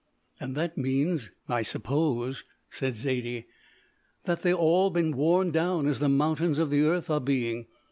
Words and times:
"And 0.39 0.55
that 0.55 0.79
means, 0.79 1.29
I 1.47 1.61
suppose," 1.61 2.43
said 2.71 2.97
Zaidie, 2.97 3.45
"that 4.23 4.41
they've 4.41 4.55
all 4.55 4.89
been 4.89 5.15
worn 5.15 5.51
down 5.51 5.85
as 5.85 5.99
the 5.99 6.09
mountains 6.09 6.57
of 6.57 6.71
the 6.71 6.81
earth 6.81 7.11
are 7.11 7.21
being. 7.21 7.67